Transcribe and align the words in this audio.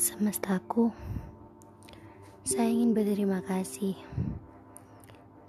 Semestaku, 0.00 0.96
saya 2.40 2.72
ingin 2.72 2.96
berterima 2.96 3.44
kasih. 3.44 3.92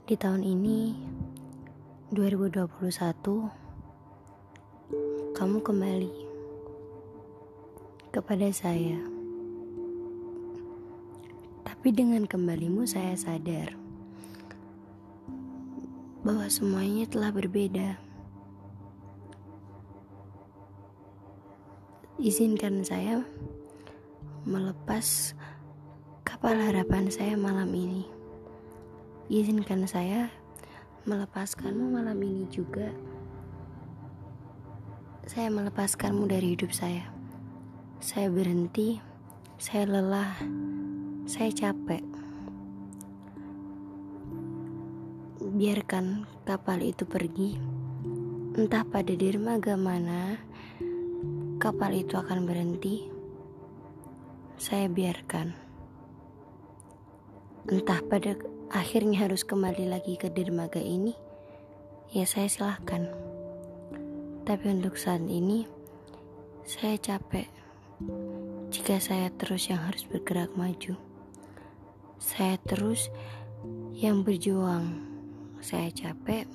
Di 0.03 0.19
tahun 0.19 0.43
ini, 0.43 0.91
2021, 2.11 2.67
kamu 5.39 5.57
kembali 5.63 6.15
kepada 8.11 8.51
saya. 8.51 8.99
Tapi 11.63 11.87
dengan 11.95 12.27
kembalimu 12.27 12.83
saya 12.83 13.15
sadar 13.15 13.71
bahwa 16.27 16.51
semuanya 16.51 17.07
telah 17.07 17.31
berbeda. 17.31 17.95
Izinkan 22.19 22.83
saya 22.83 23.23
melepas 24.41 25.37
kapal 26.25 26.57
harapan 26.57 27.13
saya 27.13 27.37
malam 27.37 27.69
ini. 27.77 28.09
Izinkan 29.29 29.85
saya 29.85 30.33
melepaskanmu 31.05 31.93
malam 31.93 32.17
ini 32.25 32.49
juga. 32.49 32.89
Saya 35.29 35.53
melepaskanmu 35.53 36.25
dari 36.25 36.57
hidup 36.57 36.73
saya. 36.73 37.05
Saya 38.01 38.33
berhenti, 38.33 38.97
saya 39.61 39.85
lelah, 39.85 40.33
saya 41.29 41.53
capek. 41.53 42.01
Biarkan 45.37 46.25
kapal 46.49 46.81
itu 46.81 47.05
pergi, 47.05 47.61
entah 48.57 48.81
pada 48.89 49.13
dermaga 49.13 49.77
mana 49.77 50.41
kapal 51.61 51.93
itu 51.93 52.17
akan 52.17 52.49
berhenti, 52.49 53.10
saya 54.61 54.85
biarkan. 54.85 55.57
Entah 57.65 57.97
pada 58.05 58.37
akhirnya 58.69 59.25
harus 59.25 59.41
kembali 59.41 59.89
lagi 59.89 60.21
ke 60.21 60.29
dermaga 60.29 60.77
ini, 60.77 61.17
ya 62.13 62.29
saya 62.29 62.45
silahkan. 62.45 63.09
Tapi 64.45 64.65
untuk 64.69 65.01
saat 65.01 65.25
ini, 65.25 65.65
saya 66.61 66.93
capek 67.01 67.49
jika 68.69 69.01
saya 69.01 69.33
terus 69.33 69.65
yang 69.65 69.81
harus 69.81 70.05
bergerak 70.05 70.53
maju. 70.53 70.93
Saya 72.21 72.61
terus 72.61 73.09
yang 73.97 74.21
berjuang. 74.21 75.09
Saya 75.57 75.89
capek. 75.89 76.45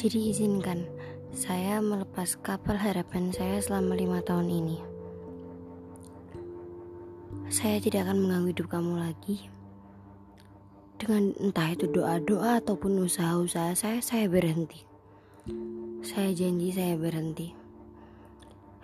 Jadi 0.00 0.32
izinkan 0.32 0.88
saya 1.36 1.84
melepas 1.84 2.40
kapal 2.40 2.80
harapan 2.80 3.28
saya 3.36 3.60
selama 3.60 4.00
lima 4.00 4.24
tahun 4.24 4.48
ini. 4.48 4.89
Saya 7.50 7.82
tidak 7.82 8.06
akan 8.06 8.22
mengganggu 8.22 8.54
hidup 8.54 8.70
kamu 8.70 8.94
lagi. 9.02 9.50
Dengan 11.02 11.34
entah 11.42 11.74
itu 11.74 11.90
doa-doa 11.90 12.62
ataupun 12.62 13.02
usaha-usaha 13.02 13.74
saya, 13.74 13.98
saya 13.98 14.30
berhenti. 14.30 14.86
Saya 15.98 16.30
janji 16.30 16.70
saya 16.70 16.94
berhenti. 16.94 17.50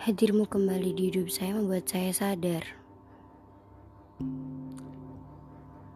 Hadirmu 0.03 0.51
kembali 0.51 0.99
di 0.99 1.15
hidup 1.15 1.31
saya 1.31 1.55
membuat 1.55 1.87
saya 1.87 2.11
sadar. 2.11 2.67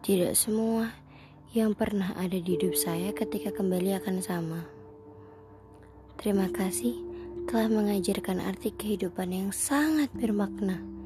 Tidak 0.07 0.31
semua 0.31 0.95
yang 1.51 1.75
pernah 1.75 2.15
ada 2.15 2.39
di 2.39 2.55
hidup 2.55 2.71
saya 2.79 3.11
ketika 3.11 3.51
kembali 3.51 3.99
akan 3.99 4.23
sama. 4.23 4.63
Terima 6.15 6.47
kasih 6.47 7.03
telah 7.51 7.67
mengajarkan 7.67 8.39
arti 8.39 8.71
kehidupan 8.71 9.35
yang 9.35 9.49
sangat 9.51 10.07
bermakna. 10.15 11.00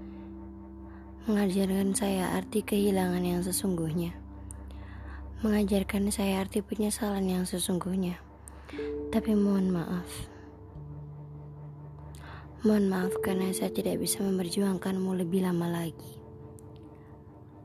Mengajarkan 1.25 1.97
saya 1.97 2.37
arti 2.37 2.61
kehilangan 2.61 3.21
yang 3.25 3.41
sesungguhnya. 3.41 4.13
Mengajarkan 5.41 6.13
saya 6.13 6.41
arti 6.45 6.61
penyesalan 6.61 7.25
yang 7.25 7.43
sesungguhnya. 7.49 8.21
Tapi 9.09 9.33
mohon 9.33 9.73
maaf. 9.73 10.09
Mohon 12.61 12.85
maaf 12.89 13.13
karena 13.25 13.49
saya 13.53 13.73
tidak 13.73 14.01
bisa 14.01 14.21
memperjuangkanmu 14.21 15.17
lebih 15.17 15.45
lama 15.45 15.65
lagi. 15.65 16.17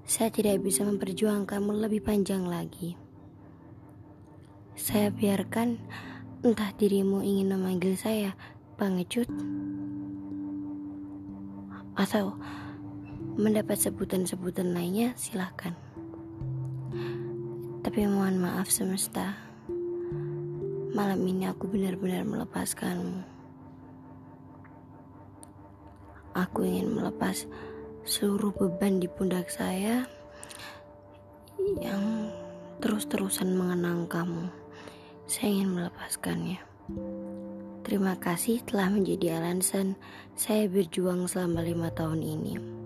Saya 0.09 0.33
tidak 0.33 0.61
bisa 0.65 0.85
memperjuangkanmu 0.85 1.77
lebih 1.85 2.01
panjang 2.01 2.49
lagi. 2.49 2.97
Saya 4.77 5.13
biarkan 5.13 5.77
Entah 6.41 6.73
dirimu 6.73 7.21
ingin 7.21 7.53
memanggil 7.53 8.01
saya 8.01 8.33
pengecut 8.81 9.29
atau 12.01 12.33
mendapat 13.41 13.81
sebutan-sebutan 13.81 14.77
lainnya 14.77 15.17
silahkan. 15.17 15.73
Tapi 17.81 18.05
mohon 18.05 18.37
maaf 18.37 18.69
semesta. 18.69 19.33
Malam 20.93 21.25
ini 21.25 21.49
aku 21.49 21.65
benar-benar 21.65 22.29
melepaskanmu. 22.29 23.25
Aku 26.37 26.61
ingin 26.69 26.93
melepas 26.93 27.49
seluruh 28.05 28.53
beban 28.53 29.01
di 29.01 29.09
pundak 29.09 29.49
saya 29.49 30.05
yang 31.81 32.29
terus-terusan 32.85 33.57
mengenang 33.57 34.05
kamu. 34.05 34.53
Saya 35.25 35.49
ingin 35.57 35.81
melepaskannya. 35.81 36.61
Terima 37.81 38.15
kasih 38.21 38.61
telah 38.69 38.93
menjadi 38.93 39.41
alasan 39.41 39.97
saya 40.37 40.69
berjuang 40.69 41.25
selama 41.25 41.65
lima 41.65 41.89
tahun 41.91 42.21
ini. 42.21 42.80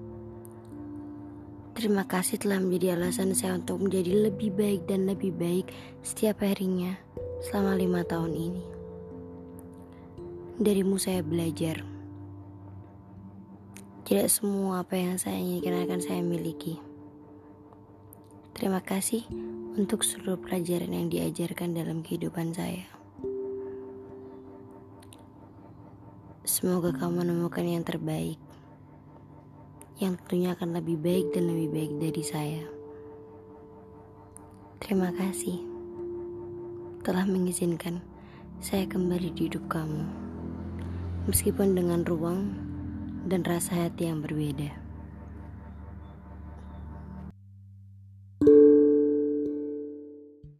Terima 1.74 2.06
kasih 2.06 2.38
telah 2.38 2.62
menjadi 2.62 2.94
alasan 2.94 3.34
saya 3.34 3.58
untuk 3.58 3.82
menjadi 3.82 4.30
lebih 4.30 4.54
baik 4.54 4.86
dan 4.86 5.10
lebih 5.10 5.34
baik 5.34 5.66
setiap 6.06 6.46
harinya 6.46 6.94
selama 7.42 7.74
lima 7.74 8.00
tahun 8.06 8.30
ini. 8.30 8.64
Darimu 10.62 11.02
saya 11.02 11.18
belajar. 11.26 11.82
Tidak 14.06 14.28
semua 14.30 14.86
apa 14.86 14.94
yang 14.94 15.18
saya 15.18 15.34
inginkan 15.34 15.82
akan 15.82 15.98
saya 15.98 16.22
miliki. 16.22 16.78
Terima 18.54 18.78
kasih 18.78 19.26
untuk 19.74 20.06
seluruh 20.06 20.38
pelajaran 20.38 20.94
yang 20.94 21.10
diajarkan 21.10 21.74
dalam 21.74 22.06
kehidupan 22.06 22.54
saya. 22.54 22.86
Semoga 26.46 26.94
kamu 26.94 27.26
menemukan 27.26 27.66
yang 27.66 27.82
terbaik, 27.82 28.38
yang 30.02 30.18
tentunya 30.18 30.58
akan 30.58 30.74
lebih 30.74 30.98
baik 30.98 31.30
dan 31.30 31.46
lebih 31.46 31.68
baik 31.70 31.92
dari 32.02 32.22
saya. 32.26 32.62
Terima 34.82 35.14
kasih 35.14 35.62
telah 37.06 37.24
mengizinkan 37.24 38.02
saya 38.58 38.88
kembali 38.88 39.32
di 39.32 39.46
hidup 39.46 39.64
kamu, 39.70 40.04
meskipun 41.30 41.76
dengan 41.76 42.02
ruang 42.02 42.52
dan 43.28 43.46
rasa 43.46 43.86
hati 43.86 44.08
yang 44.10 44.20
berbeda. 44.20 44.83